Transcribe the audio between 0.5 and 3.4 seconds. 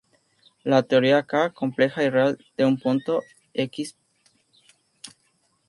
La teoría-"K" compleja y real de un punto